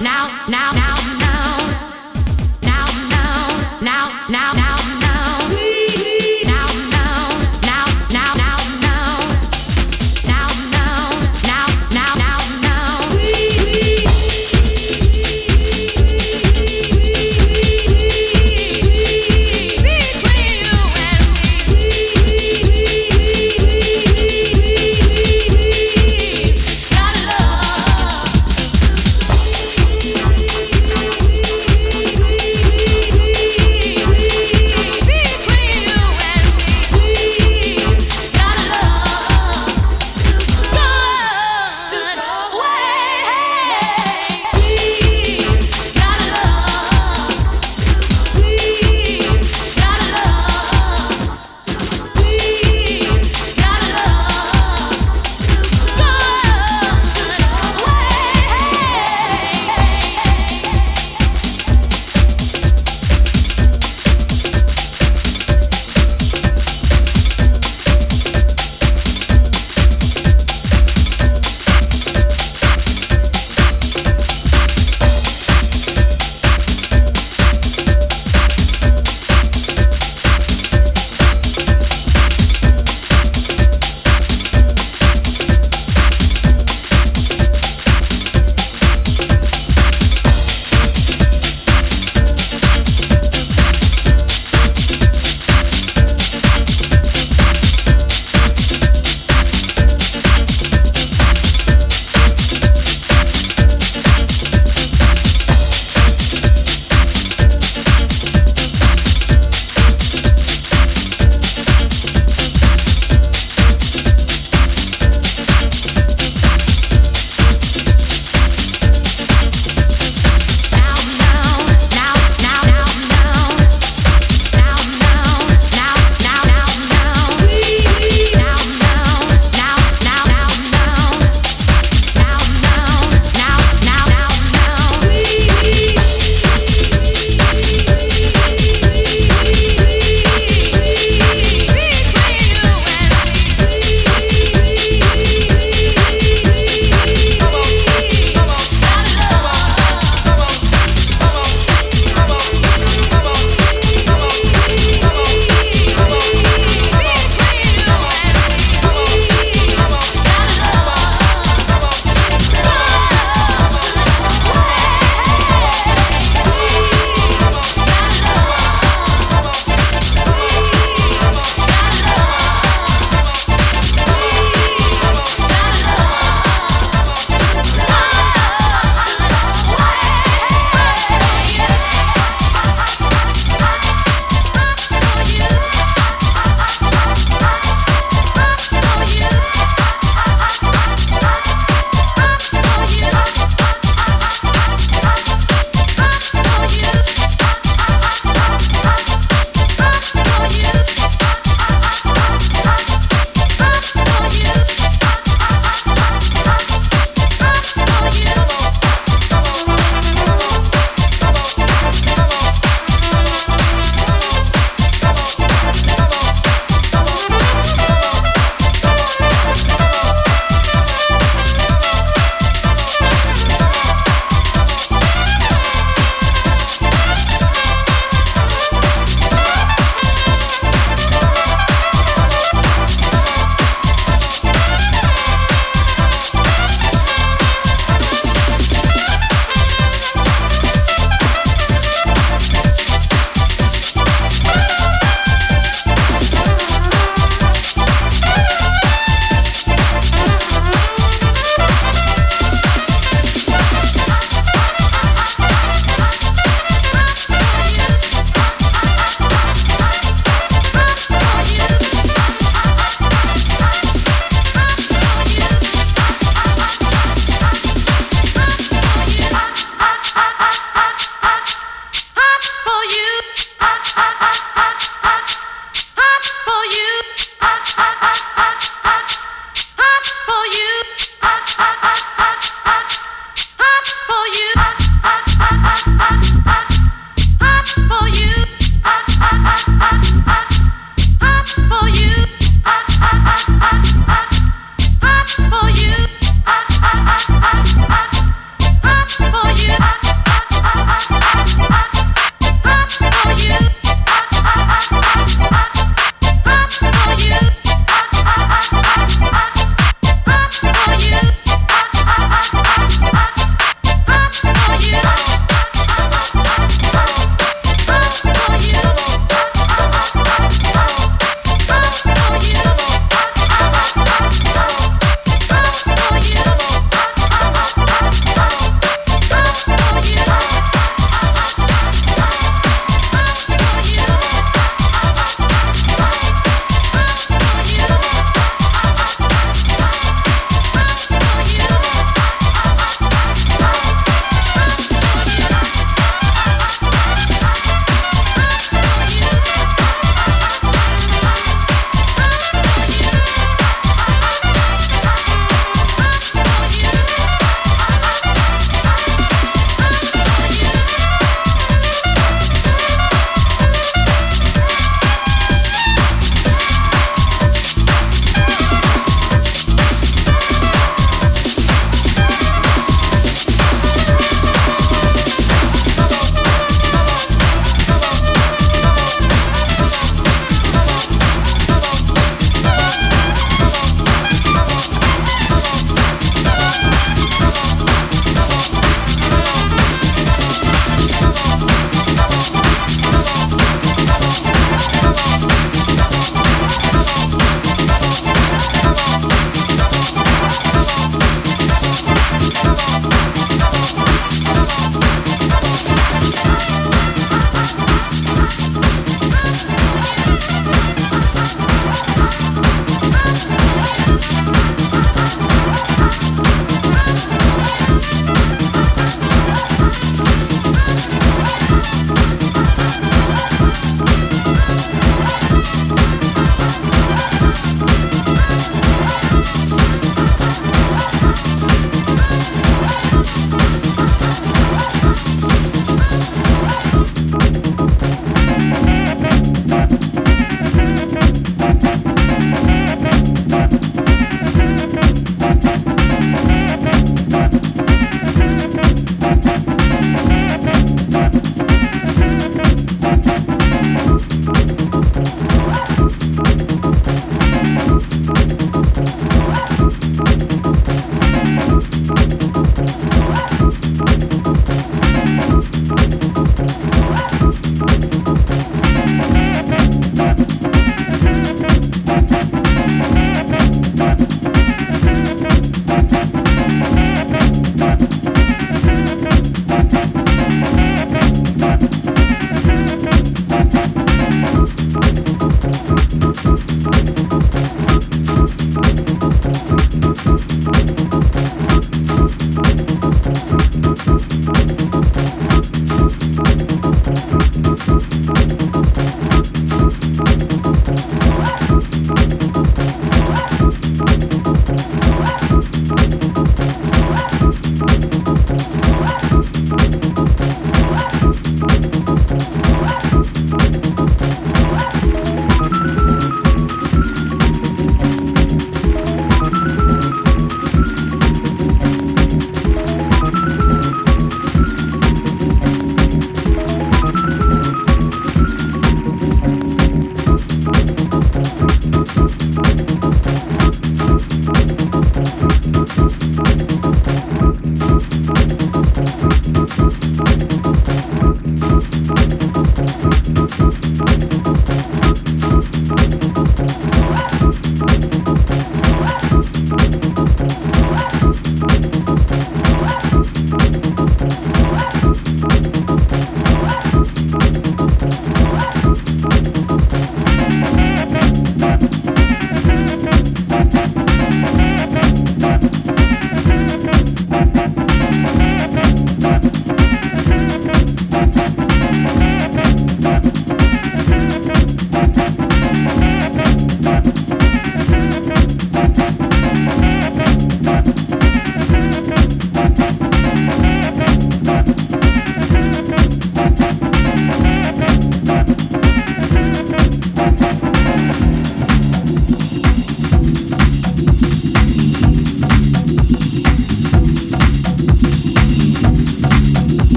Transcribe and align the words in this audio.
now, 0.00 0.30
now, 0.48 0.72
now. 0.72 0.99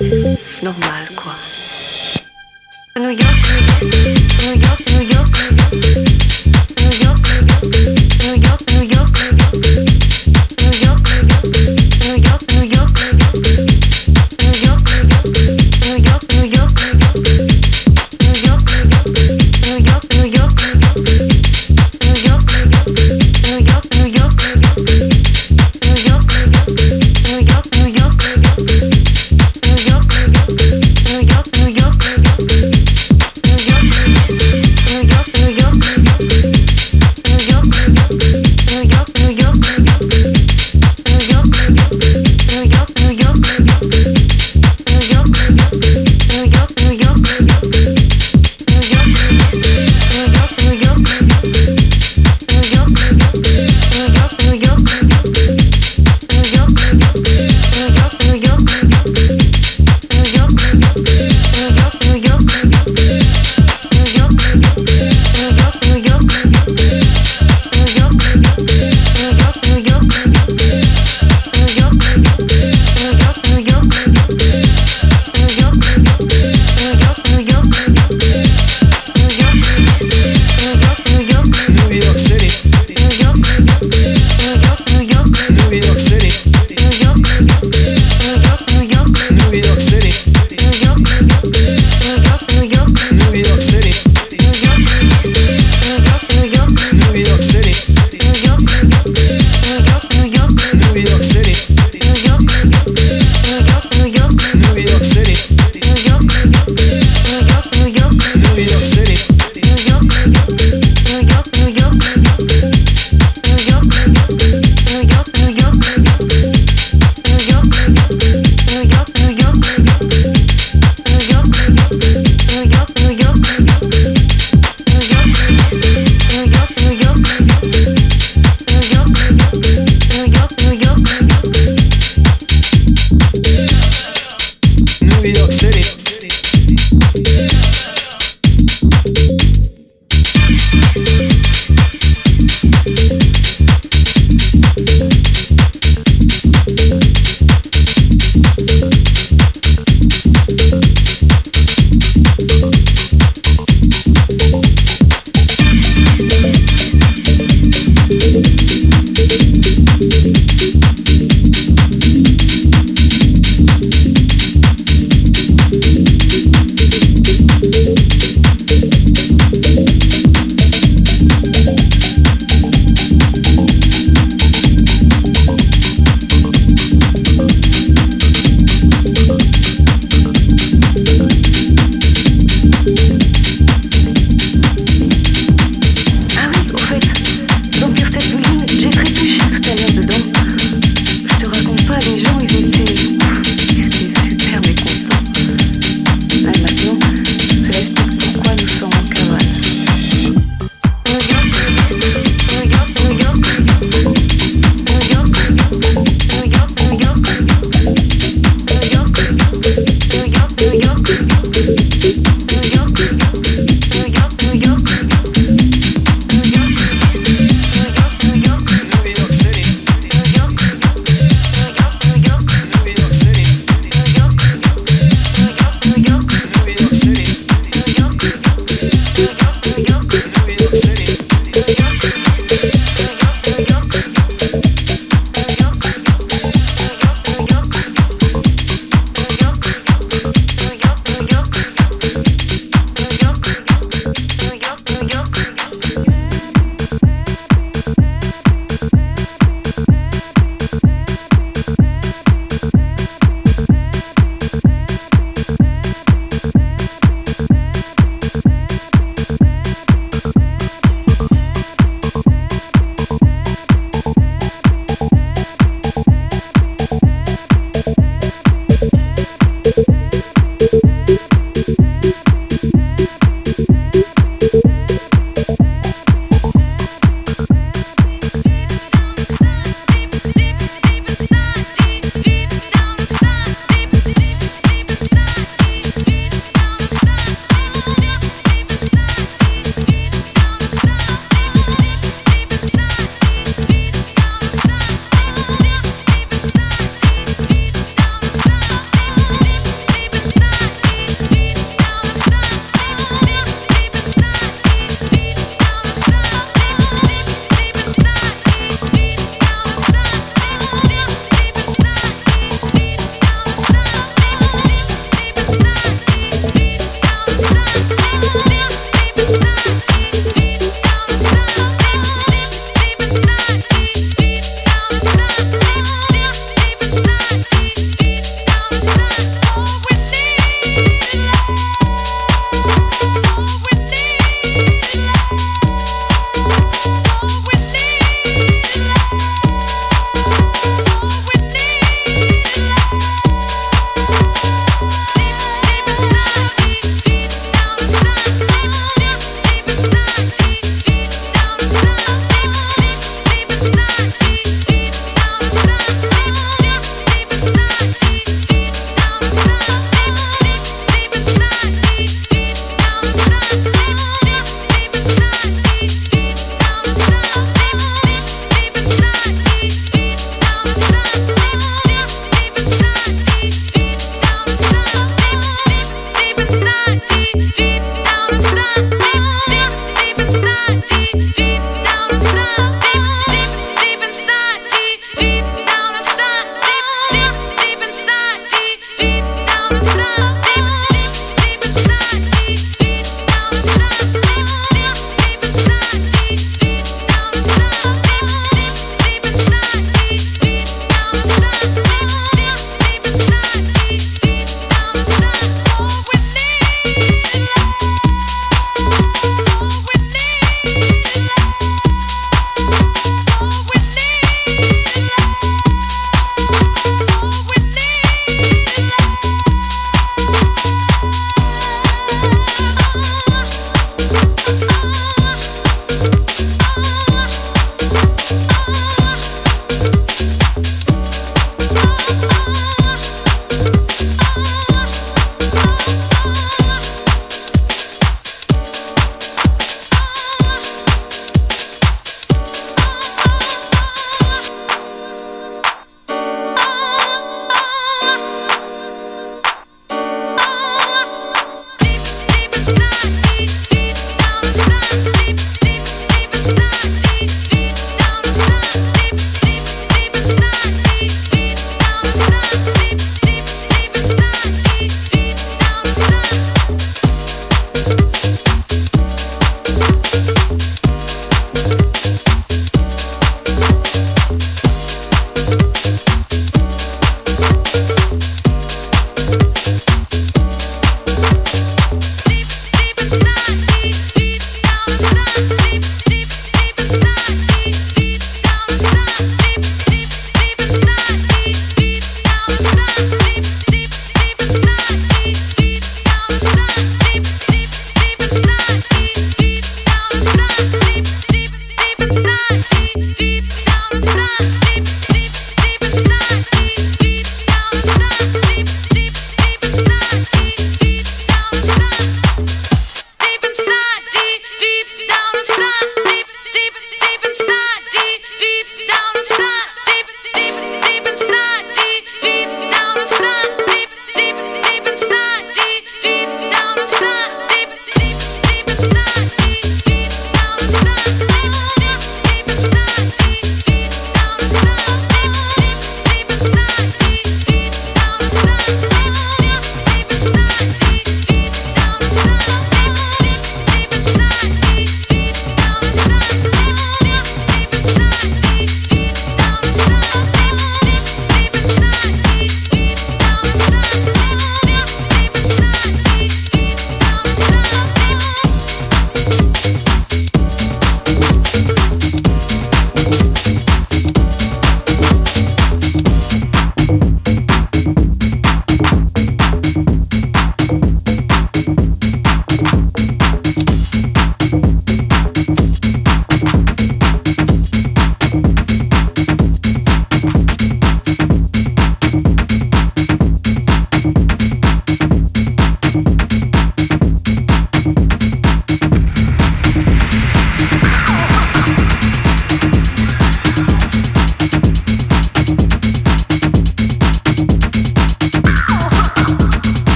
Yeah. 0.00 0.13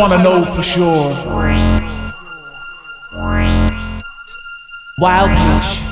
Want 0.00 0.14
to 0.14 0.22
know 0.22 0.44
for 0.46 0.62
sure. 0.62 1.10
Wow, 4.96 5.26
Peach, 5.28 5.82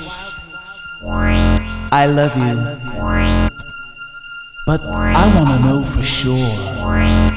I 1.92 2.06
love 2.06 2.34
you, 2.38 2.56
but 4.64 4.80
I 4.80 5.24
want 5.36 5.50
to 5.50 5.66
know 5.66 5.82
for 5.82 6.02
sure. 6.02 7.27